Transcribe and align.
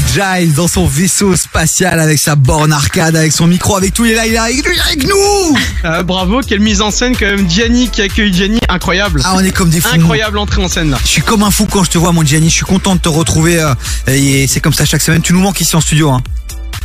Giles 0.00 0.52
dans 0.54 0.68
son 0.68 0.86
vaisseau 0.86 1.36
spatial 1.36 2.00
avec 2.00 2.18
sa 2.18 2.36
borne 2.36 2.72
arcade, 2.72 3.16
avec 3.16 3.32
son 3.32 3.46
micro, 3.46 3.76
avec 3.76 3.94
tout, 3.94 4.04
il 4.04 4.12
est 4.12 4.14
là, 4.14 4.26
il 4.26 4.58
est 4.58 4.80
avec 4.80 5.04
nous 5.06 5.56
Euh, 5.84 6.02
bravo, 6.02 6.40
quelle 6.46 6.60
mise 6.60 6.80
en 6.80 6.90
scène 6.90 7.16
quand 7.16 7.26
même. 7.26 7.48
Gianni 7.48 7.88
qui 7.88 8.02
accueille 8.02 8.32
Gianni, 8.32 8.58
incroyable. 8.68 9.20
Ah, 9.24 9.34
on 9.36 9.40
est 9.40 9.50
comme 9.52 9.70
des 9.70 9.80
fous. 9.80 9.94
Incroyable 9.94 10.38
entrée 10.38 10.62
en 10.62 10.68
scène 10.68 10.90
là. 10.90 10.98
Je 11.02 11.08
suis 11.08 11.22
comme 11.22 11.42
un 11.42 11.50
fou 11.50 11.66
quand 11.70 11.84
je 11.84 11.90
te 11.90 11.98
vois, 11.98 12.12
mon 12.12 12.24
Gianni. 12.24 12.48
Je 12.50 12.54
suis 12.56 12.64
content 12.64 12.94
de 12.94 13.00
te 13.00 13.08
retrouver. 13.08 13.60
euh, 13.60 13.74
et 14.08 14.46
c'est 14.46 14.60
comme 14.60 14.72
ça 14.74 14.84
chaque 14.84 15.02
semaine. 15.02 15.22
Tu 15.22 15.32
nous 15.32 15.40
manques 15.40 15.60
ici 15.60 15.74
en 15.76 15.80
studio. 15.80 16.10
Hein. 16.10 16.22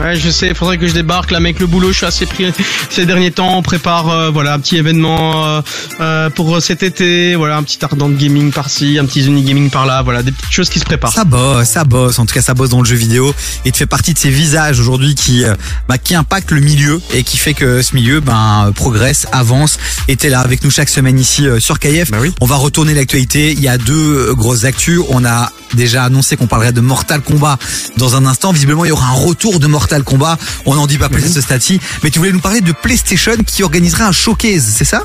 Ouais, 0.01 0.15
je 0.15 0.29
sais, 0.29 0.53
faudrait 0.53 0.77
que 0.77 0.87
je 0.87 0.93
débarque 0.93 1.31
là, 1.31 1.39
mec. 1.39 1.59
Le 1.59 1.67
boulot, 1.67 1.91
je 1.91 1.97
suis 1.97 2.05
assez 2.05 2.25
pris 2.25 2.51
ces 2.89 3.05
derniers 3.05 3.31
temps. 3.31 3.57
On 3.57 3.61
prépare, 3.61 4.09
euh, 4.09 4.29
voilà, 4.31 4.53
un 4.53 4.59
petit 4.59 4.77
événement 4.77 5.45
euh, 5.45 5.61
euh, 5.99 6.29
pour 6.29 6.61
cet 6.61 6.81
été. 6.81 7.35
Voilà, 7.35 7.57
un 7.57 7.63
petit 7.63 7.83
ardent 7.83 8.09
de 8.09 8.15
gaming 8.15 8.51
par-ci, 8.51 8.97
un 8.99 9.05
petit 9.05 9.23
Zuni 9.23 9.43
gaming 9.43 9.69
par-là. 9.69 10.01
Voilà, 10.01 10.23
des 10.23 10.31
petites 10.31 10.51
choses 10.51 10.69
qui 10.69 10.79
se 10.79 10.85
préparent. 10.85 11.13
Ça 11.13 11.23
bosse, 11.23 11.67
ça 11.67 11.83
bosse. 11.83 12.17
En 12.19 12.25
tout 12.25 12.33
cas, 12.33 12.41
ça 12.41 12.53
bosse 12.53 12.69
dans 12.69 12.79
le 12.79 12.85
jeu 12.85 12.95
vidéo 12.95 13.33
et 13.65 13.71
tu 13.71 13.77
fais 13.77 13.85
partie 13.85 14.13
de 14.13 14.19
ces 14.19 14.29
visages 14.29 14.79
aujourd'hui 14.79 15.15
qui, 15.15 15.43
euh, 15.43 15.55
bah, 15.87 15.97
qui 15.97 16.15
impactent 16.15 16.51
le 16.51 16.61
milieu 16.61 17.01
et 17.13 17.23
qui 17.23 17.37
fait 17.37 17.53
que 17.53 17.81
ce 17.81 17.95
milieu, 17.95 18.19
ben, 18.19 18.67
euh, 18.67 18.71
progresse, 18.71 19.27
avance. 19.31 19.77
Et 20.07 20.15
t'es 20.15 20.29
là 20.29 20.39
avec 20.39 20.63
nous 20.63 20.71
chaque 20.71 20.89
semaine 20.89 21.19
ici 21.19 21.47
euh, 21.47 21.59
sur 21.59 21.79
KF. 21.79 22.11
Bah 22.11 22.17
oui. 22.21 22.33
On 22.41 22.45
va 22.45 22.55
retourner 22.55 22.93
l'actualité. 22.93 23.51
Il 23.51 23.61
y 23.61 23.67
a 23.67 23.77
deux 23.77 24.29
euh, 24.29 24.33
grosses 24.33 24.63
actus. 24.63 24.99
On 25.09 25.25
a 25.25 25.51
déjà 25.75 26.03
annoncé 26.03 26.37
qu'on 26.37 26.47
parlerait 26.47 26.73
de 26.73 26.81
Mortal 26.81 27.21
Kombat 27.21 27.57
dans 27.97 28.15
un 28.15 28.25
instant. 28.25 28.51
Visiblement, 28.51 28.85
il 28.85 28.89
y 28.89 28.91
aura 28.91 29.07
un 29.07 29.13
retour 29.13 29.59
de 29.59 29.67
Mortal 29.67 30.03
Kombat. 30.03 30.37
On 30.65 30.75
n'en 30.75 30.87
dit 30.87 30.97
pas 30.97 31.09
plus 31.09 31.23
à 31.23 31.29
ce 31.29 31.41
stade-ci. 31.41 31.79
Mais 32.03 32.09
tu 32.09 32.19
voulais 32.19 32.31
nous 32.31 32.39
parler 32.39 32.61
de 32.61 32.71
PlayStation 32.71 33.35
qui 33.45 33.63
organiserait 33.63 34.03
un 34.03 34.11
showcase, 34.11 34.73
c'est 34.75 34.85
ça? 34.85 35.03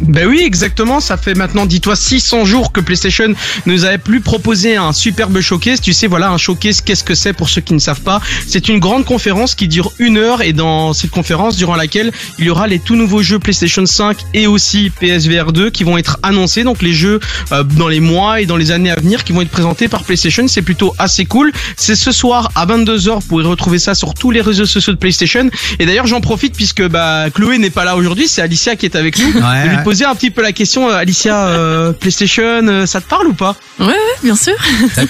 Ben 0.00 0.26
oui, 0.26 0.42
exactement. 0.44 1.00
Ça 1.00 1.16
fait 1.16 1.34
maintenant, 1.34 1.66
dis-toi, 1.66 1.96
600 1.96 2.44
jours 2.44 2.72
que 2.72 2.80
PlayStation 2.80 3.34
nous 3.66 3.84
avait 3.84 3.98
plus 3.98 4.20
proposé 4.20 4.76
un 4.76 4.92
superbe 4.92 5.40
showcase. 5.40 5.80
Tu 5.80 5.92
sais, 5.92 6.06
voilà, 6.06 6.30
un 6.30 6.38
showcase, 6.38 6.80
qu'est-ce 6.80 7.04
que 7.04 7.14
c'est 7.14 7.32
pour 7.32 7.48
ceux 7.48 7.60
qui 7.60 7.74
ne 7.74 7.78
savent 7.78 8.00
pas? 8.00 8.20
C'est 8.46 8.68
une 8.68 8.78
grande 8.78 9.04
conférence 9.04 9.54
qui 9.54 9.68
dure 9.68 9.92
une 9.98 10.16
heure 10.16 10.42
et 10.42 10.52
dans 10.52 10.92
cette 10.92 11.10
conférence, 11.10 11.56
durant 11.56 11.76
laquelle 11.76 12.12
il 12.38 12.46
y 12.46 12.50
aura 12.50 12.66
les 12.66 12.78
tout 12.78 12.96
nouveaux 12.96 13.22
jeux 13.22 13.38
PlayStation 13.38 13.84
5 13.84 14.16
et 14.32 14.46
aussi 14.46 14.90
PSVR 15.00 15.52
2 15.52 15.70
qui 15.70 15.84
vont 15.84 15.98
être 15.98 16.18
annoncés. 16.22 16.64
Donc 16.64 16.80
les 16.82 16.94
jeux 16.94 17.20
euh, 17.52 17.62
dans 17.62 17.88
les 17.88 18.00
mois 18.00 18.40
et 18.40 18.46
dans 18.46 18.56
les 18.56 18.70
années 18.70 18.90
à 18.90 18.96
venir 18.96 19.24
qui 19.24 19.32
vont 19.32 19.42
être 19.42 19.50
présentés 19.50 19.88
par 19.88 20.04
PlayStation. 20.04 20.48
C'est 20.48 20.62
plutôt 20.62 20.94
assez 20.98 21.26
cool. 21.26 21.52
C'est 21.76 21.96
ce 21.96 22.12
soir 22.12 22.50
à 22.54 22.66
22h. 22.66 23.14
Vous 23.14 23.20
pourrez 23.20 23.44
retrouver 23.44 23.78
ça 23.78 23.94
sur 23.94 24.14
tous 24.14 24.30
les 24.30 24.40
réseaux 24.40 24.66
sociaux 24.66 24.92
de 24.92 24.98
PlayStation. 24.98 25.50
Et 25.78 25.86
d'ailleurs, 25.86 26.06
j'en 26.06 26.20
profite 26.20 26.54
puisque 26.54 26.86
bah, 26.88 27.26
Chloé 27.34 27.58
n'est 27.58 27.70
pas 27.70 27.84
là 27.84 27.96
aujourd'hui. 27.96 28.28
C'est 28.28 28.42
Alicia 28.42 28.76
qui 28.76 28.86
est 28.86 28.96
avec 28.96 29.18
nous. 29.18 29.32
Ouais, 29.34 29.73
lui 29.74 29.78
ouais. 29.78 29.84
poser 29.84 30.04
un 30.04 30.14
petit 30.14 30.30
peu 30.30 30.42
la 30.42 30.52
question, 30.52 30.88
euh, 30.88 30.94
Alicia, 30.94 31.46
euh, 31.46 31.92
PlayStation, 31.92 32.66
euh, 32.66 32.86
ça 32.86 33.00
te 33.00 33.08
parle 33.08 33.28
ou 33.28 33.34
pas 33.34 33.56
Ouais, 33.78 33.86
ouais, 33.86 33.94
bien 34.22 34.36
sûr. 34.36 34.54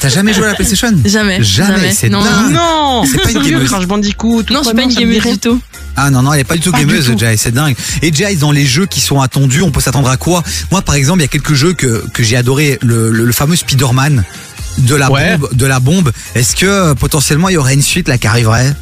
T'as- 0.00 0.08
jamais 0.08 0.32
joué 0.34 0.44
à 0.44 0.48
la 0.48 0.54
PlayStation? 0.54 0.88
Jamais. 1.04 1.42
Jamais, 1.42 1.92
c'est 1.92 2.08
non. 2.08 2.22
dingue. 2.22 2.52
Non 2.52 3.04
C'est 3.04 3.22
pas 3.22 3.30
une 3.30 3.42
gameuse. 3.50 3.68
Crash 3.70 3.86
Bandicoot 3.86 4.42
tout 4.44 4.52
Non, 4.52 4.60
je 4.62 4.66
suis 4.68 4.74
pas 4.76 4.82
une 4.82 4.94
te 4.94 5.00
gameuse 5.00 5.22
du 5.22 5.38
tout. 5.38 5.60
Ah 5.96 6.10
non, 6.10 6.22
non, 6.22 6.32
elle 6.32 6.40
est 6.40 6.44
pas 6.44 6.54
du 6.54 6.60
tout 6.60 6.72
Pas 6.72 6.78
du 6.78 6.86
gameuse, 6.86 7.06
tout. 7.06 7.18
Jai, 7.18 7.36
c'est 7.36 7.52
dingue. 7.52 7.76
Et 8.02 8.12
Jai, 8.12 8.34
dans 8.36 8.50
les 8.52 8.64
jeux 8.66 8.86
qui 8.86 9.00
sont 9.00 9.20
attendus, 9.20 9.62
on 9.62 9.70
peut 9.70 9.80
s'attendre 9.80 10.08
à 10.08 10.16
quoi? 10.16 10.42
Moi, 10.70 10.82
par 10.82 10.94
exemple, 10.96 11.20
il 11.20 11.22
y 11.22 11.26
a 11.26 11.28
quelques 11.28 11.54
jeux 11.54 11.72
que, 11.74 12.04
que 12.12 12.22
j'ai 12.22 12.36
adoré, 12.36 12.78
le, 12.82 13.10
le, 13.12 13.24
le 13.24 13.32
fameux 13.32 13.56
Spider-Man 13.56 14.24
de 14.78 14.94
la 14.96 15.10
Ouais. 15.10 15.36
bombe, 15.36 15.48
de 15.54 15.66
la 15.66 15.78
bombe. 15.78 16.10
Est-ce 16.34 16.56
que 16.56 16.94
potentiellement 16.94 17.48
il 17.48 17.52
y 17.54 17.56
aurait 17.56 17.74
une 17.74 17.82
suite 17.82 18.08
là 18.08 18.18
qui 18.18 18.26
arriverait? 18.26 18.74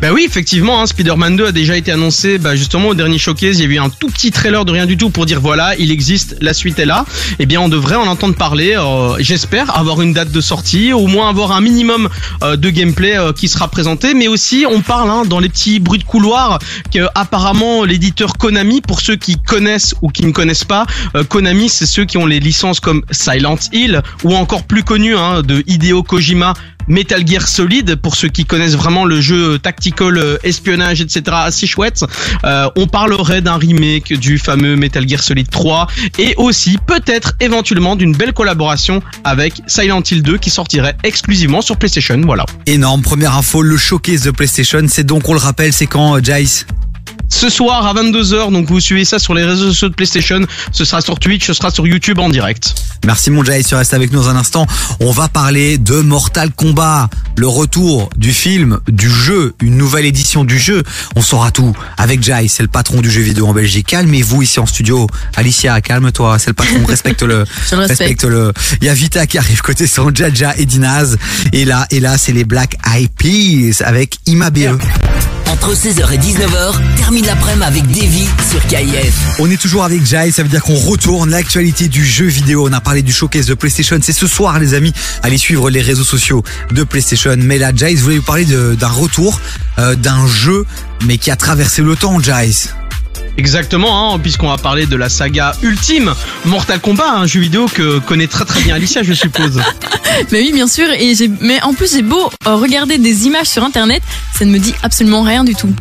Bah 0.00 0.10
oui, 0.12 0.24
effectivement, 0.24 0.80
hein, 0.80 0.86
Spider-Man 0.86 1.36
2 1.36 1.46
a 1.46 1.52
déjà 1.52 1.76
été 1.76 1.90
annoncé 1.90 2.38
bah, 2.38 2.54
justement 2.54 2.90
au 2.90 2.94
dernier 2.94 3.18
showcase. 3.18 3.58
Il 3.58 3.64
y 3.64 3.66
a 3.66 3.74
eu 3.74 3.78
un 3.80 3.90
tout 3.90 4.06
petit 4.06 4.30
trailer 4.30 4.64
de 4.64 4.70
rien 4.70 4.86
du 4.86 4.96
tout 4.96 5.10
pour 5.10 5.26
dire 5.26 5.40
voilà, 5.40 5.74
il 5.76 5.90
existe, 5.90 6.36
la 6.40 6.54
suite 6.54 6.78
est 6.78 6.84
là. 6.84 7.04
Eh 7.40 7.46
bien, 7.46 7.60
on 7.60 7.68
devrait 7.68 7.96
en 7.96 8.06
entendre 8.06 8.36
parler. 8.36 8.76
euh, 8.76 9.16
J'espère 9.18 9.76
avoir 9.76 10.00
une 10.00 10.12
date 10.12 10.30
de 10.30 10.40
sortie, 10.40 10.92
au 10.92 11.08
moins 11.08 11.28
avoir 11.28 11.50
un 11.50 11.60
minimum 11.60 12.08
euh, 12.44 12.54
de 12.54 12.70
gameplay 12.70 13.18
euh, 13.18 13.32
qui 13.32 13.48
sera 13.48 13.66
présenté. 13.66 14.14
Mais 14.14 14.28
aussi, 14.28 14.66
on 14.70 14.82
parle 14.82 15.10
hein, 15.10 15.24
dans 15.26 15.40
les 15.40 15.48
petits 15.48 15.80
bruits 15.80 15.98
de 15.98 16.04
couloir 16.04 16.60
que 16.94 17.08
apparemment 17.16 17.82
l'éditeur 17.82 18.38
Konami, 18.38 18.80
pour 18.80 19.00
ceux 19.00 19.16
qui 19.16 19.34
connaissent 19.42 19.96
ou 20.00 20.10
qui 20.10 20.24
ne 20.24 20.30
connaissent 20.30 20.62
pas, 20.62 20.86
Konami, 21.28 21.68
c'est 21.68 21.86
ceux 21.86 22.04
qui 22.04 22.18
ont 22.18 22.26
les 22.26 22.38
licences 22.38 22.78
comme 22.78 23.02
Silent 23.10 23.58
Hill 23.72 24.00
ou 24.22 24.36
encore 24.36 24.62
plus 24.62 24.84
connu 24.84 25.16
hein, 25.16 25.42
de 25.42 25.64
Hideo 25.66 26.04
Kojima. 26.04 26.54
Metal 26.88 27.26
Gear 27.26 27.46
Solid, 27.46 27.96
pour 27.96 28.16
ceux 28.16 28.28
qui 28.28 28.44
connaissent 28.44 28.74
vraiment 28.74 29.04
le 29.04 29.20
jeu 29.20 29.58
tactical, 29.58 30.18
euh, 30.18 30.36
espionnage, 30.42 31.00
etc., 31.00 31.22
assez 31.30 31.66
chouette. 31.66 32.04
Euh, 32.44 32.68
on 32.76 32.86
parlerait 32.86 33.40
d'un 33.40 33.56
remake 33.56 34.12
du 34.14 34.38
fameux 34.38 34.76
Metal 34.76 35.08
Gear 35.08 35.22
Solid 35.22 35.48
3 35.48 35.86
et 36.18 36.34
aussi 36.36 36.78
peut-être 36.86 37.34
éventuellement 37.40 37.96
d'une 37.96 38.12
belle 38.12 38.32
collaboration 38.32 39.02
avec 39.24 39.54
Silent 39.66 40.02
Hill 40.10 40.22
2 40.22 40.38
qui 40.38 40.50
sortirait 40.50 40.96
exclusivement 41.04 41.60
sur 41.60 41.76
PlayStation. 41.76 42.20
Voilà. 42.24 42.44
Énorme, 42.66 43.02
première 43.02 43.36
info, 43.36 43.62
le 43.62 43.76
showcase 43.76 44.22
de 44.22 44.30
PlayStation, 44.30 44.82
c'est 44.88 45.04
donc, 45.04 45.28
on 45.28 45.34
le 45.34 45.40
rappelle, 45.40 45.72
c'est 45.72 45.86
quand, 45.86 46.16
euh, 46.16 46.20
Jace? 46.22 46.66
Ce 47.28 47.50
soir 47.50 47.86
à 47.86 47.94
22h, 47.94 48.50
donc 48.52 48.68
vous 48.68 48.80
suivez 48.80 49.04
ça 49.04 49.18
sur 49.18 49.34
les 49.34 49.44
réseaux 49.44 49.68
sociaux 49.68 49.88
de 49.88 49.94
PlayStation. 49.94 50.40
Ce 50.72 50.84
sera 50.84 51.00
sur 51.00 51.18
Twitch, 51.18 51.46
ce 51.46 51.52
sera 51.52 51.70
sur 51.70 51.86
YouTube 51.86 52.18
en 52.18 52.28
direct. 52.28 52.74
Merci 53.04 53.30
mon 53.30 53.44
Jai, 53.44 53.62
tu 53.62 53.74
restes 53.74 53.94
avec 53.94 54.12
nous 54.12 54.20
dans 54.20 54.28
un 54.28 54.36
instant. 54.36 54.66
On 55.00 55.12
va 55.12 55.28
parler 55.28 55.78
de 55.78 56.00
Mortal 56.00 56.50
Kombat, 56.50 57.08
le 57.36 57.46
retour 57.46 58.10
du 58.16 58.32
film, 58.32 58.80
du 58.88 59.10
jeu, 59.10 59.54
une 59.60 59.76
nouvelle 59.76 60.06
édition 60.06 60.44
du 60.44 60.58
jeu. 60.58 60.82
On 61.16 61.22
saura 61.22 61.50
tout 61.50 61.76
avec 61.96 62.22
Jai, 62.22 62.48
c'est 62.48 62.62
le 62.62 62.68
patron 62.68 63.00
du 63.00 63.10
jeu 63.10 63.20
vidéo 63.20 63.46
en 63.46 63.52
Belgique. 63.54 63.86
Calmez-vous 63.88 64.42
ici 64.42 64.58
en 64.58 64.66
studio. 64.66 65.06
Alicia, 65.36 65.80
calme-toi, 65.80 66.38
c'est 66.38 66.48
le 66.48 66.54
patron, 66.54 66.84
respecte-le. 66.88 67.44
Respecte-le. 67.72 68.52
Il 68.80 68.86
y 68.86 68.90
a 68.90 68.94
Vita 68.94 69.26
qui 69.26 69.38
arrive 69.38 69.60
côté 69.62 69.86
son 69.86 70.12
Jaja 70.14 70.56
et 70.56 70.66
Dinaz. 70.66 71.16
Et 71.52 71.64
là, 71.64 71.86
et 71.90 72.00
là, 72.00 72.18
c'est 72.18 72.32
les 72.32 72.44
Black 72.44 72.76
Eyed 72.94 73.10
Peas 73.10 73.84
avec 73.84 74.18
Ima 74.26 74.50
BE. 74.50 74.78
Entre 75.60 75.74
16h 75.74 76.12
et 76.12 76.18
19h, 76.18 76.96
termine 76.96 77.26
l'après-midi 77.26 77.64
avec 77.64 77.86
Davy 77.88 78.28
sur 78.48 78.64
KIF. 78.68 79.40
On 79.40 79.50
est 79.50 79.60
toujours 79.60 79.82
avec 79.82 80.06
Jai, 80.06 80.30
ça 80.30 80.44
veut 80.44 80.48
dire 80.48 80.62
qu'on 80.62 80.76
retourne 80.76 81.30
l'actualité 81.30 81.88
du 81.88 82.04
jeu 82.04 82.26
vidéo. 82.26 82.68
On 82.68 82.72
a 82.72 82.80
parlé 82.80 83.02
du 83.02 83.10
showcase 83.12 83.46
de 83.46 83.54
PlayStation, 83.54 83.98
c'est 84.00 84.12
ce 84.12 84.28
soir 84.28 84.60
les 84.60 84.74
amis. 84.74 84.92
Allez 85.24 85.36
suivre 85.36 85.68
les 85.68 85.80
réseaux 85.80 86.04
sociaux 86.04 86.44
de 86.70 86.84
PlayStation. 86.84 87.34
Mais 87.36 87.58
là, 87.58 87.72
Jai, 87.74 87.96
je 87.96 88.02
voulais 88.02 88.18
vous 88.18 88.22
parler 88.22 88.44
d'un 88.44 88.88
retour 88.88 89.40
euh, 89.80 89.96
d'un 89.96 90.28
jeu, 90.28 90.64
mais 91.06 91.18
qui 91.18 91.32
a 91.32 91.36
traversé 91.36 91.82
le 91.82 91.96
temps, 91.96 92.20
Jai. 92.20 92.52
Exactement, 93.38 94.14
hein, 94.14 94.18
puisqu'on 94.18 94.48
va 94.48 94.58
parler 94.58 94.86
de 94.86 94.96
la 94.96 95.08
saga 95.08 95.52
ultime 95.62 96.12
Mortal 96.44 96.80
Kombat, 96.80 97.08
un 97.08 97.26
jeu 97.26 97.38
vidéo 97.38 97.66
que 97.66 98.00
connaît 98.00 98.26
très 98.26 98.44
très 98.44 98.60
bien 98.62 98.74
Alicia, 98.74 99.04
je 99.04 99.12
suppose. 99.12 99.62
Mais 100.32 100.40
oui, 100.40 100.50
bien 100.52 100.66
sûr. 100.66 100.88
Et 100.90 101.14
mais 101.40 101.62
en 101.62 101.72
plus, 101.72 101.92
j'ai 101.92 102.02
beau 102.02 102.30
regarder 102.44 102.98
des 102.98 103.26
images 103.26 103.46
sur 103.46 103.62
internet, 103.62 104.02
ça 104.36 104.44
ne 104.44 104.50
me 104.50 104.58
dit 104.58 104.74
absolument 104.82 105.22
rien 105.22 105.44
du 105.44 105.54
tout. 105.54 105.72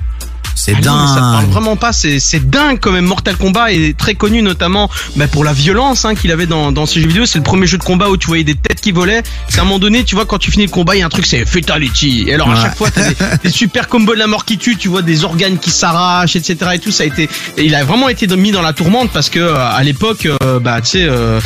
C'est 0.58 0.74
Ah 0.76 0.82
non, 0.86 0.98
mais 1.02 1.08
ça 1.08 1.14
parle 1.20 1.42
dingue. 1.44 1.52
vraiment 1.52 1.76
pas, 1.76 1.94
c'est 1.94 2.20
c'est 2.20 2.50
dingue 2.50 2.80
quand 2.82 2.92
même. 2.92 3.06
Mortal 3.06 3.38
Kombat 3.38 3.72
est 3.74 3.96
très 3.98 4.16
connu 4.16 4.42
notamment 4.42 4.90
bah, 5.16 5.28
pour 5.28 5.44
la 5.44 5.54
violence 5.54 6.04
hein, 6.04 6.16
qu'il 6.16 6.32
avait 6.32 6.48
dans, 6.48 6.72
dans 6.72 6.86
ces 6.86 7.00
jeux 7.00 7.08
vidéo. 7.08 7.26
C'est 7.26 7.38
le 7.38 7.44
premier 7.44 7.68
jeu 7.68 7.78
de 7.78 7.84
combat 7.84 8.10
où 8.10 8.18
tu 8.18 8.28
voyais 8.28 8.44
des 8.44 8.56
têtes 8.56 8.82
qui 8.82 8.92
volaient. 8.92 9.22
C'est 9.50 9.60
à 9.60 9.62
un 9.62 9.66
moment 9.66 9.78
donné, 9.80 10.04
tu 10.04 10.16
vois, 10.16 10.26
quand 10.26 10.40
tu 10.40 10.52
finis 10.52 10.66
le 10.66 10.72
combat, 10.72 10.96
il 10.96 11.00
y 11.00 11.02
a 11.04 11.06
un 11.06 11.10
truc, 11.10 11.26
c'est 11.28 11.46
Fatality. 11.46 12.26
Et 12.28 12.34
alors 12.34 12.50
à 12.50 12.54
Ouais. 12.56 12.62
chaque 12.62 12.76
fois, 12.78 12.90
t'as 12.92 13.08
des, 13.08 13.16
des 13.44 13.50
super 13.52 13.88
combos 13.88 14.14
de 14.16 14.20
la 14.20 14.28
mort 14.28 14.46
qui 14.46 14.58
tue, 14.58 14.78
tu 14.78 14.88
vois 14.88 15.02
des 15.04 15.24
organes 15.24 15.60
qui 15.60 15.70
s'arrachent, 15.70 16.36
etc. 16.36 16.72
Et 16.74 16.80
tout, 16.80 16.92
ça 16.92 17.04
a 17.04 17.06
été, 17.06 17.30
il 17.58 17.76
a 17.76 17.84
vraiment 17.84 18.10
été 18.10 18.26
mis 18.36 18.52
dans 18.52 18.62
la 18.64 18.74
tourmente 18.74 19.12
parce 19.12 19.30
que 19.30 19.40
euh, 19.40 19.56
à 19.70 19.84
l'époque, 19.84 20.26
euh, 20.44 20.60
bah 20.60 20.82
tu 20.82 20.88
sais, 20.92 21.04
euh, 21.08 21.40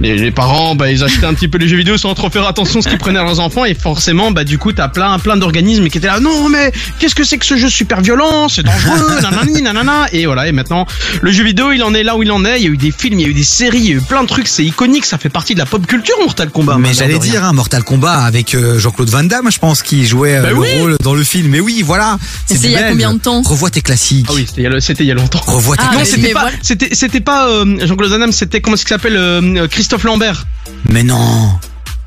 les, 0.00 0.16
les 0.16 0.30
parents, 0.30 0.74
bah 0.74 0.90
ils 0.90 1.04
achetaient 1.04 1.26
un 1.26 1.34
petit 1.34 1.48
peu 1.48 1.58
les 1.58 1.68
jeux 1.68 1.76
vidéo 1.76 1.96
sans 1.98 2.14
trop 2.14 2.30
faire 2.30 2.46
attention 2.46 2.80
à 2.80 2.82
ce 2.82 2.88
qu'ils 2.88 2.98
prenaient 2.98 3.18
à 3.18 3.24
leurs 3.24 3.40
enfants 3.40 3.64
et 3.64 3.74
forcément, 3.74 4.30
bah 4.30 4.44
du 4.44 4.58
coup, 4.58 4.72
t'as 4.72 4.88
plein 4.88 5.18
plein 5.18 5.36
d'organismes 5.36 5.88
qui 5.88 5.98
étaient 5.98 6.06
là. 6.06 6.20
Non 6.20 6.48
mais 6.48 6.72
qu'est-ce 6.98 7.14
que 7.14 7.24
c'est 7.24 7.38
que 7.38 7.46
ce 7.46 7.56
jeu 7.56 7.68
super 7.68 8.00
violent, 8.00 8.48
c'est 8.54 8.62
dangereux, 8.62 9.20
nanani, 9.22 9.62
nanana. 9.62 10.06
Et 10.12 10.26
voilà. 10.26 10.46
Et 10.48 10.52
maintenant, 10.52 10.86
le 11.20 11.30
jeu 11.32 11.44
vidéo, 11.44 11.72
il 11.72 11.82
en 11.82 11.94
est 11.94 12.02
là 12.02 12.16
où 12.16 12.22
il 12.22 12.30
en 12.32 12.44
est. 12.44 12.58
Il 12.60 12.64
y 12.64 12.66
a 12.66 12.70
eu 12.70 12.76
des 12.76 12.90
films, 12.90 13.18
il 13.20 13.22
y 13.22 13.26
a 13.26 13.30
eu 13.30 13.34
des 13.34 13.44
séries, 13.44 13.78
il 13.78 13.84
y 13.86 13.92
a 13.92 13.96
eu 13.96 14.00
plein 14.00 14.22
de 14.22 14.28
trucs. 14.28 14.48
C'est 14.48 14.64
iconique, 14.64 15.04
ça 15.04 15.18
fait 15.18 15.28
partie 15.28 15.54
de 15.54 15.58
la 15.58 15.66
pop 15.66 15.86
culture 15.86 16.14
Mortal 16.20 16.50
Kombat. 16.50 16.78
Mais 16.78 16.94
j'allais 16.94 17.18
dire, 17.18 17.44
hein, 17.44 17.52
Mortal 17.52 17.84
Kombat 17.84 18.12
avec 18.24 18.54
euh, 18.54 18.78
Jean-Claude 18.78 19.10
Van 19.10 19.24
Damme, 19.24 19.50
je 19.50 19.58
pense, 19.58 19.82
qui 19.82 20.06
jouait 20.06 20.36
euh, 20.36 20.42
Bah 20.42 20.50
le 20.50 20.56
oui. 20.58 20.68
rôle 20.78 20.96
dans 21.02 21.14
le 21.14 21.24
film. 21.24 21.48
Mais 21.50 21.60
oui, 21.60 21.82
voilà. 21.84 22.18
C'est 22.46 22.54
il 22.64 22.70
y 22.70 22.76
a 22.76 22.88
combien 22.90 23.14
de 23.14 23.18
temps 23.18 23.42
Revois 23.42 23.70
tes 23.70 23.82
classiques. 23.82 24.26
Ah 24.28 24.32
oui, 24.34 24.46
c'était 24.80 25.04
il 25.04 25.06
y 25.06 25.10
a 25.10 25.14
longtemps. 25.14 25.40
Revois 25.46 25.76
tes 25.76 25.82
Ah, 25.86 25.94
non, 25.94 26.04
c'était 26.04 26.32
pas, 26.32 26.40
voilà. 26.42 26.56
c'était, 26.62 26.94
c'était 26.94 27.20
pas 27.20 27.48
euh, 27.48 27.86
Jean-Claude 27.86 28.10
Van 28.10 28.18
Damme, 28.18 28.32
c'était 28.32 28.60
comment 28.60 28.74
est-ce 28.74 28.84
qu'il 28.84 28.90
s'appelle 28.94 29.16
euh, 29.16 29.66
Christophe 29.68 30.04
Lambert. 30.04 30.46
Mais 30.90 31.02
non. 31.02 31.50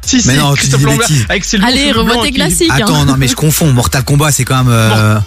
Si, 0.05 0.21
si, 0.21 0.27
Mais 0.29 0.37
non, 0.37 0.53
Christophe 0.53 0.83
Lambert 0.83 1.07
avec 1.27 1.43
ses 1.43 1.59
Allez, 1.61 1.91
revois 1.91 2.23
tes 2.23 2.29
qui- 2.29 2.35
classiques. 2.35 2.71
hein. 2.71 2.77
Attends, 2.83 3.03
non, 3.05 3.15
mais 3.17 3.27
je 3.27 3.35
confonds. 3.35 3.73
Mortal 3.73 4.03
Kombat, 4.03 4.31
c'est 4.31 4.45
quand 4.45 4.63
même. 4.63 4.71
euh, 4.73 5.19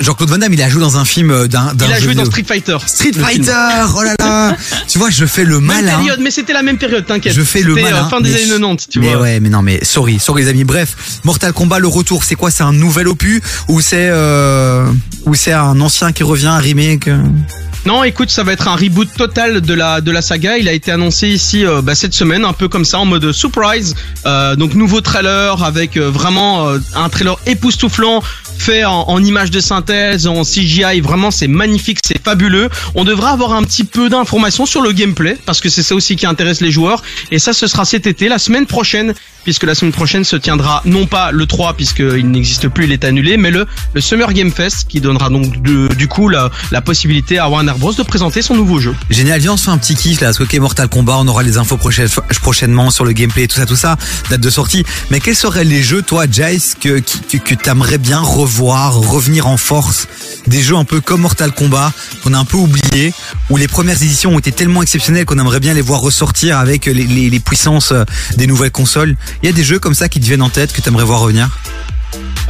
Jean-Claude 0.00 0.30
Van 0.30 0.38
Damme, 0.38 0.52
il 0.54 0.62
a 0.62 0.68
joué 0.68 0.80
dans 0.80 0.96
un 0.96 1.04
film 1.04 1.30
euh, 1.30 1.46
d'un 1.46 1.72
Il 1.86 1.92
a 1.92 2.00
joué 2.00 2.14
dans. 2.14 2.24
Street 2.24 2.44
Fighter. 2.46 2.76
Street 2.86 3.12
film. 3.12 3.24
Fighter, 3.24 3.52
oh 3.96 4.02
là 4.02 4.14
là 4.18 4.56
Tu 4.88 4.98
vois, 4.98 5.10
je 5.10 5.24
fais 5.26 5.44
le 5.44 5.60
période, 5.60 6.20
mais 6.20 6.30
c'était 6.30 6.52
la 6.52 6.62
même 6.62 6.78
période, 6.78 7.06
t'inquiète. 7.06 7.34
Je 7.34 7.42
fais 7.42 7.62
le 7.62 7.74
C'était, 7.74 7.88
euh, 7.88 7.90
malin. 7.92 8.08
fin 8.08 8.20
des 8.20 8.30
mais- 8.30 8.36
années 8.36 8.48
90, 8.48 8.88
tu 8.88 9.00
mais 9.00 9.12
vois. 9.12 9.22
ouais, 9.22 9.40
mais 9.40 9.48
non, 9.50 9.62
mais 9.62 9.84
sorry, 9.84 10.18
sorry 10.18 10.42
les 10.44 10.48
amis. 10.48 10.64
Bref, 10.64 11.20
Mortal 11.24 11.52
Kombat, 11.52 11.78
le 11.78 11.88
retour, 11.88 12.24
c'est 12.24 12.34
quoi? 12.34 12.50
C'est 12.50 12.62
un 12.64 12.72
nouvel 12.72 13.08
opus 13.08 13.40
ou 13.68 13.80
c'est 13.80 14.08
euh, 14.10 14.86
ou 15.26 15.34
c'est 15.34 15.52
un 15.52 15.80
ancien 15.80 16.12
qui 16.12 16.22
revient, 16.22 16.46
un 16.46 16.58
remake? 16.58 17.08
Non, 17.86 18.02
écoute, 18.02 18.30
ça 18.30 18.44
va 18.44 18.52
être 18.54 18.66
un 18.68 18.76
reboot 18.76 19.08
total 19.14 19.60
de 19.60 19.74
la 19.74 20.00
de 20.00 20.10
la 20.10 20.22
saga. 20.22 20.56
Il 20.56 20.68
a 20.68 20.72
été 20.72 20.90
annoncé 20.90 21.28
ici 21.28 21.66
euh, 21.66 21.82
bah, 21.82 21.94
cette 21.94 22.14
semaine, 22.14 22.44
un 22.46 22.54
peu 22.54 22.66
comme 22.66 22.86
ça, 22.86 22.98
en 22.98 23.04
mode 23.04 23.30
surprise. 23.32 23.94
Euh, 24.24 24.56
donc 24.56 24.74
nouveau 24.74 25.02
trailer 25.02 25.62
avec 25.62 25.98
euh, 25.98 26.08
vraiment 26.10 26.66
un 26.94 27.08
trailer 27.10 27.36
époustouflant 27.44 28.22
fait 28.58 28.84
en, 28.84 29.08
en 29.08 29.22
images 29.22 29.50
de 29.50 29.60
synthèse, 29.60 30.26
en 30.26 30.42
CGI. 30.42 31.00
Vraiment, 31.00 31.30
c'est 31.30 31.48
magnifique, 31.48 31.98
c'est 32.04 32.22
fabuleux. 32.22 32.68
On 32.94 33.04
devrait 33.04 33.30
avoir 33.30 33.52
un 33.52 33.62
petit 33.62 33.84
peu 33.84 34.08
d'informations 34.08 34.66
sur 34.66 34.80
le 34.82 34.92
gameplay 34.92 35.36
parce 35.46 35.60
que 35.60 35.68
c'est 35.68 35.82
ça 35.82 35.94
aussi 35.94 36.16
qui 36.16 36.26
intéresse 36.26 36.60
les 36.60 36.70
joueurs. 36.70 37.02
Et 37.30 37.38
ça, 37.38 37.52
ce 37.52 37.66
sera 37.66 37.84
cet 37.84 38.06
été, 38.06 38.28
la 38.28 38.38
semaine 38.38 38.66
prochaine, 38.66 39.14
puisque 39.44 39.64
la 39.64 39.74
semaine 39.74 39.92
prochaine 39.92 40.24
se 40.24 40.36
tiendra 40.36 40.80
non 40.86 41.06
pas 41.06 41.30
le 41.30 41.44
3 41.46 41.74
puisqu'il 41.74 42.30
n'existe 42.30 42.68
plus, 42.68 42.84
il 42.84 42.92
est 42.92 43.04
annulé, 43.04 43.36
mais 43.36 43.50
le 43.50 43.66
le 43.92 44.00
Summer 44.00 44.32
Game 44.32 44.50
Fest 44.50 44.86
qui 44.88 45.00
donnera 45.02 45.28
donc 45.28 45.60
de- 45.62 45.88
du 45.94 46.08
coup 46.08 46.28
la, 46.30 46.50
la 46.70 46.80
possibilité 46.80 47.38
à 47.38 47.48
Warner 47.50 47.74
Bros 47.76 47.92
de 47.92 48.02
présenter 48.02 48.40
son 48.40 48.54
nouveau 48.54 48.80
jeu. 48.80 48.94
Génial, 49.10 49.40
viens 49.40 49.52
on 49.52 49.56
se 49.58 49.64
fait 49.64 49.70
un 49.70 49.76
petit 49.78 49.94
kiff 49.94 50.20
là, 50.22 50.30
ok, 50.38 50.54
Mortal 50.54 50.88
Kombat, 50.88 51.16
on 51.18 51.28
aura 51.28 51.42
les 51.42 51.58
infos 51.58 51.76
prochaine- 51.76 52.08
prochainement 52.40 52.90
sur 52.90 53.04
le 53.04 53.12
gameplay, 53.12 53.46
tout 53.46 53.56
ça, 53.56 53.66
tout 53.66 53.76
ça, 53.76 53.96
date 54.30 54.40
de 54.40 54.50
sortie. 54.50 54.84
Mais 55.10 55.20
quels 55.20 55.36
seraient 55.36 55.64
les 55.64 55.82
jeux, 55.82 56.00
toi, 56.00 56.24
Jace, 56.30 56.74
que, 56.80 57.00
que, 57.00 57.36
que 57.36 57.54
t'aimerais 57.54 57.98
bien 57.98 58.20
revoir, 58.20 58.43
revenir 58.44 59.46
en 59.46 59.56
force 59.56 60.06
Des 60.46 60.62
jeux 60.62 60.76
un 60.76 60.84
peu 60.84 61.00
comme 61.00 61.22
Mortal 61.22 61.52
Kombat, 61.52 61.92
qu'on 62.22 62.34
a 62.34 62.38
un 62.38 62.44
peu 62.44 62.56
oublié, 62.56 63.12
où 63.50 63.56
les 63.56 63.68
premières 63.68 64.02
éditions 64.02 64.34
ont 64.34 64.38
été 64.38 64.52
tellement 64.52 64.82
exceptionnelles 64.82 65.24
qu'on 65.24 65.38
aimerait 65.38 65.60
bien 65.60 65.74
les 65.74 65.80
voir 65.80 66.00
ressortir 66.00 66.58
avec 66.58 66.86
les 66.86 67.40
puissances 67.40 67.92
euh, 67.92 68.04
des 68.36 68.46
nouvelles 68.46 68.70
consoles. 68.70 69.16
Il 69.42 69.46
y 69.46 69.48
a 69.48 69.52
des 69.52 69.64
jeux 69.64 69.78
comme 69.78 69.94
ça 69.94 70.08
qui 70.08 70.20
te 70.20 70.26
viennent 70.26 70.42
en 70.42 70.50
tête 70.50 70.72
que 70.72 70.80
t'aimerais 70.80 71.04
voir 71.04 71.20
revenir? 71.20 71.58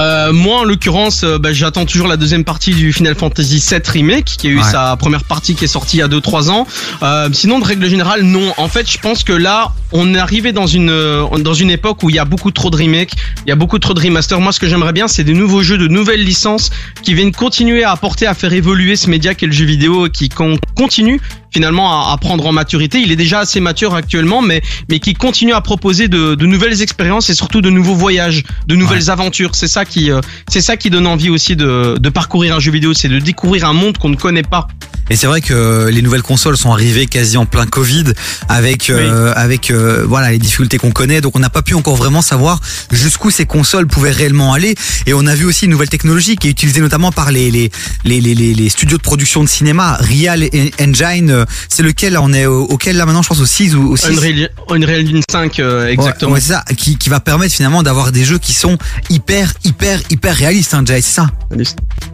Euh, 0.00 0.32
moi, 0.32 0.60
en 0.60 0.64
l'occurrence, 0.64 1.22
euh, 1.22 1.38
bah, 1.38 1.52
j'attends 1.52 1.86
toujours 1.86 2.08
la 2.08 2.16
deuxième 2.16 2.42
partie 2.44 2.72
du 2.74 2.92
Final 2.92 3.14
Fantasy 3.14 3.62
VII 3.70 3.80
Remake, 3.86 4.24
qui 4.24 4.48
a 4.48 4.50
eu 4.50 4.56
Ouais. 4.58 4.62
sa 4.64 4.96
première 4.96 5.22
partie 5.24 5.54
qui 5.54 5.64
est 5.64 5.68
sortie 5.68 5.98
il 5.98 6.00
y 6.00 6.02
a 6.02 6.08
2-3 6.08 6.50
ans. 6.50 6.66
Euh, 7.02 7.28
sinon, 7.32 7.60
de 7.60 7.64
règle 7.64 7.88
générale, 7.88 8.22
non. 8.22 8.52
En 8.56 8.68
fait, 8.68 8.90
je 8.90 8.98
pense 8.98 9.22
que 9.22 9.32
là, 9.32 9.72
on 9.92 10.12
est 10.14 10.18
arrivé 10.18 10.50
dans 10.52 10.66
une 10.66 10.90
euh, 10.90 11.24
dans 11.38 11.54
une 11.54 11.70
époque 11.70 12.02
où 12.02 12.10
il 12.10 12.16
y 12.16 12.18
a 12.18 12.24
beaucoup 12.24 12.50
trop 12.50 12.70
de 12.70 12.76
remakes, 12.76 13.12
il 13.46 13.50
y 13.50 13.52
a 13.52 13.56
beaucoup 13.56 13.78
trop 13.78 13.94
de 13.94 14.00
remasters. 14.00 14.40
Moi, 14.40 14.50
ce 14.52 14.58
que 14.58 14.66
j'aimerais 14.68 14.92
bien, 14.92 15.06
c'est 15.06 15.22
des 15.24 15.32
nouveaux 15.34 15.62
jeux, 15.62 15.78
de 15.78 15.86
nouvelles 15.86 16.24
licences 16.24 16.70
qui 17.04 17.14
viennent 17.14 17.32
continuer 17.32 17.84
à 17.84 17.92
apporter, 17.92 18.26
à 18.26 18.34
faire 18.34 18.52
évoluer 18.52 18.96
ce 18.96 19.08
média 19.08 19.34
qu'est 19.34 19.46
le 19.46 19.52
jeu 19.52 19.64
vidéo, 19.64 20.06
et 20.06 20.10
qui 20.10 20.28
con- 20.28 20.58
continue 20.74 21.20
finalement 21.52 22.08
à, 22.08 22.12
à 22.12 22.16
prendre 22.16 22.44
en 22.46 22.52
maturité. 22.52 22.98
Il 22.98 23.12
est 23.12 23.16
déjà 23.16 23.38
assez 23.38 23.60
mature 23.60 23.94
actuellement, 23.94 24.42
mais 24.42 24.60
mais 24.90 24.98
qui 24.98 25.14
continue 25.14 25.52
à 25.52 25.60
proposer 25.60 26.08
de, 26.08 26.34
de 26.34 26.46
nouvelles 26.46 26.82
expériences 26.82 27.30
et 27.30 27.34
surtout 27.34 27.60
de 27.60 27.70
nouveaux 27.70 27.94
voyages, 27.94 28.42
de 28.66 28.74
nouvelles 28.74 29.08
aventures. 29.10 29.50
C'est 29.54 29.68
ça 29.68 29.83
qui 29.84 30.10
euh, 30.10 30.20
c'est 30.48 30.60
ça 30.60 30.76
qui 30.76 30.90
donne 30.90 31.06
envie 31.06 31.30
aussi 31.30 31.56
de 31.56 32.08
parcourir 32.08 32.54
un 32.56 32.60
jeu 32.60 32.70
vidéo, 32.72 32.94
c'est 32.94 33.08
de 33.08 33.18
découvrir 33.18 33.68
un 33.68 33.72
monde 33.72 33.98
qu'on 33.98 34.08
ne 34.08 34.16
connaît 34.16 34.42
pas. 34.42 34.68
Et 35.10 35.16
c'est 35.16 35.26
vrai 35.26 35.40
que 35.40 35.88
les 35.92 36.02
nouvelles 36.02 36.22
consoles 36.22 36.56
sont 36.56 36.72
arrivées 36.72 37.06
quasi 37.06 37.36
en 37.36 37.46
plein 37.46 37.66
Covid 37.66 38.04
avec 38.48 38.88
euh, 38.90 39.32
avec 39.36 39.70
euh, 39.70 40.04
voilà 40.06 40.30
les 40.30 40.38
difficultés 40.38 40.78
qu'on 40.78 40.92
connaît. 40.92 41.20
Donc 41.20 41.36
on 41.36 41.40
n'a 41.40 41.50
pas 41.50 41.62
pu 41.62 41.74
encore 41.74 41.96
vraiment 41.96 42.22
savoir 42.22 42.60
jusqu'où 42.90 43.30
ces 43.30 43.44
consoles 43.46 43.86
pouvaient 43.86 44.10
réellement 44.10 44.52
aller. 44.54 44.74
Et 45.06 45.12
on 45.14 45.26
a 45.26 45.34
vu 45.34 45.44
aussi 45.44 45.66
une 45.66 45.72
nouvelle 45.72 45.88
technologie 45.90 46.36
qui 46.36 46.48
est 46.48 46.50
utilisée 46.50 46.80
notamment 46.80 47.12
par 47.12 47.30
les 47.32 47.50
les 47.50 47.70
les 48.04 48.20
les, 48.20 48.34
les, 48.34 48.68
studios 48.68 48.96
de 48.96 49.02
production 49.02 49.42
de 49.44 49.48
cinéma 49.48 49.98
Real 50.00 50.42
Engine 50.80 51.30
euh, 51.30 51.44
c'est 51.68 51.82
lequel 51.82 52.16
on 52.18 52.32
est 52.32 52.46
au- 52.46 52.64
auquel 52.64 52.96
là 52.96 53.04
maintenant 53.06 53.22
je 53.22 53.28
pense 53.28 53.40
au 53.40 53.46
6 53.46 53.74
ou 53.74 53.92
au 53.92 53.96
6 53.96 54.06
Unreal, 54.06 54.50
Unreal 54.70 55.02
Engine 55.04 55.22
5 55.30 55.58
euh, 55.58 55.88
exactement. 55.88 56.32
Ouais, 56.32 56.36
ouais, 56.38 56.40
c'est 56.40 56.52
ça 56.54 56.64
qui, 56.76 56.96
qui 56.96 57.08
va 57.08 57.20
permettre 57.20 57.54
finalement 57.54 57.82
d'avoir 57.82 58.10
des 58.12 58.24
jeux 58.24 58.38
qui 58.38 58.54
sont 58.54 58.78
hyper 59.10 59.52
hyper 59.64 60.00
hyper 60.10 60.34
réalistes 60.34 60.74
hein, 60.74 60.82
Jay 60.86 61.00
c'est 61.02 61.14
ça? 61.14 61.26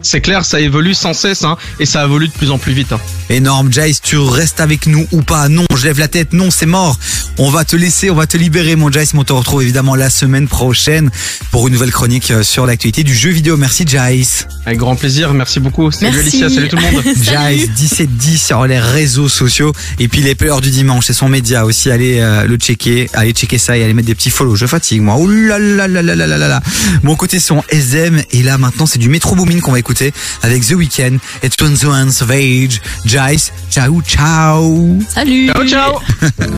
C'est 0.01 0.21
clair, 0.21 0.45
ça 0.45 0.59
évolue 0.59 0.93
sans 0.93 1.13
cesse 1.13 1.43
hein, 1.43 1.57
et 1.79 1.85
ça 1.85 2.03
évolue 2.05 2.27
de 2.27 2.33
plus 2.33 2.51
en 2.51 2.57
plus 2.57 2.73
vite 2.73 2.80
vite. 2.81 2.93
Hein. 2.93 2.99
Énorme, 3.29 3.71
Jace, 3.71 4.01
tu 4.01 4.17
restes 4.17 4.59
avec 4.59 4.87
nous 4.87 5.07
ou 5.11 5.21
pas? 5.21 5.47
Non, 5.47 5.65
je 5.75 5.85
lève 5.85 5.99
la 5.99 6.07
tête, 6.07 6.33
non, 6.33 6.51
c'est 6.51 6.65
mort. 6.65 6.97
On 7.37 7.49
va 7.49 7.63
te 7.63 7.75
laisser, 7.75 8.09
on 8.09 8.15
va 8.15 8.27
te 8.27 8.37
libérer, 8.37 8.75
mon 8.75 8.91
Jace. 8.91 9.11
On 9.13 9.23
te 9.23 9.33
retrouve 9.33 9.63
évidemment 9.63 9.95
la 9.95 10.09
semaine 10.09 10.47
prochaine 10.47 11.09
pour 11.51 11.67
une 11.67 11.73
nouvelle 11.73 11.91
chronique 11.91 12.31
euh, 12.31 12.43
sur 12.43 12.65
l'actualité 12.65 13.03
du 13.03 13.15
jeu 13.15 13.29
vidéo. 13.29 13.57
Merci, 13.57 13.85
Jace. 13.87 14.47
Avec 14.65 14.79
grand 14.79 14.95
plaisir, 14.95 15.33
merci 15.33 15.59
beaucoup. 15.59 15.91
Salut 15.91 16.17
merci. 16.17 16.43
Alicia, 16.43 16.49
salut 16.49 16.69
tout 16.69 16.75
le 16.75 16.81
monde. 16.81 17.03
Jace, 17.21 17.67
1710 17.79 18.37
sur 18.37 18.65
les 18.65 18.79
réseaux 18.79 19.29
sociaux. 19.29 19.73
Et 19.99 20.07
puis 20.07 20.21
les 20.21 20.35
players 20.35 20.61
du 20.61 20.71
dimanche, 20.71 21.05
c'est 21.07 21.13
son 21.13 21.29
média 21.29 21.65
aussi. 21.65 21.91
Allez 21.91 22.19
euh, 22.19 22.45
le 22.47 22.55
checker, 22.57 23.09
allez 23.13 23.31
checker 23.31 23.57
ça 23.57 23.77
et 23.77 23.83
allez 23.83 23.93
mettre 23.93 24.07
des 24.07 24.15
petits 24.15 24.29
follow. 24.29 24.55
Je 24.55 24.65
fatigue, 24.65 25.01
moi. 25.01 25.17
Ouh 25.17 25.27
là 25.27 25.59
là 25.59 25.87
là 25.87 26.01
là 26.01 26.15
là 26.15 26.27
là 26.27 26.37
là. 26.37 26.61
Mon 27.03 27.15
côté 27.15 27.39
son 27.39 27.63
SM. 27.69 28.21
Et 28.31 28.43
là, 28.43 28.57
maintenant, 28.57 28.85
c'est 28.85 28.99
du 28.99 29.09
Metro 29.09 29.35
Booming 29.35 29.61
qu'on 29.61 29.71
va 29.71 29.79
écouter 29.79 30.13
avec 30.41 30.65
The 30.65 30.71
Weeknd 30.73 31.17
et 31.43 31.49
Tons 31.49 31.83
of 31.83 32.29
Age. 32.29 32.70
Jace, 33.05 33.51
ciao 33.69 34.01
ciao. 34.01 34.99
Salut 35.07 35.51
Ciao 35.51 35.65
ciao. 35.67 36.01